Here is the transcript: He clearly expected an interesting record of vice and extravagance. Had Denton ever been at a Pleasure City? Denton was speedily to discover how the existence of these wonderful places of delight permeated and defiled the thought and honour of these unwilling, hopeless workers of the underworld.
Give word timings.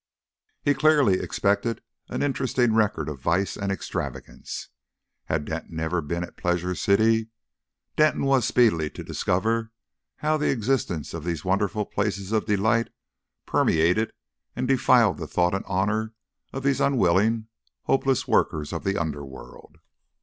He 0.63 0.73
clearly 0.73 1.19
expected 1.19 1.79
an 2.09 2.23
interesting 2.23 2.73
record 2.73 3.07
of 3.07 3.21
vice 3.21 3.55
and 3.55 3.71
extravagance. 3.71 4.69
Had 5.25 5.45
Denton 5.45 5.79
ever 5.79 6.01
been 6.01 6.23
at 6.23 6.29
a 6.29 6.41
Pleasure 6.41 6.73
City? 6.73 7.27
Denton 7.95 8.23
was 8.25 8.43
speedily 8.45 8.89
to 8.89 9.03
discover 9.03 9.71
how 10.15 10.37
the 10.37 10.49
existence 10.49 11.13
of 11.13 11.23
these 11.23 11.45
wonderful 11.45 11.85
places 11.85 12.31
of 12.31 12.47
delight 12.47 12.87
permeated 13.45 14.11
and 14.55 14.67
defiled 14.67 15.17
the 15.19 15.27
thought 15.27 15.53
and 15.53 15.63
honour 15.65 16.13
of 16.51 16.63
these 16.63 16.81
unwilling, 16.81 17.45
hopeless 17.83 18.27
workers 18.27 18.73
of 18.73 18.83
the 18.83 18.97
underworld. 18.97 19.77